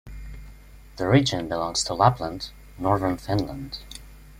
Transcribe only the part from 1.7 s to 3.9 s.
to Lapland, northern Finland.